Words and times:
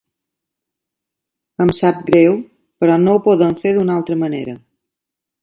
Em 1.65 1.73
sap 1.81 1.99
greu, 2.07 2.39
però 2.81 2.97
no 3.03 3.15
ho 3.15 3.21
podem 3.29 3.55
fer 3.61 3.75
d'una 3.79 3.95
altra 4.01 4.19
manera. 4.25 4.59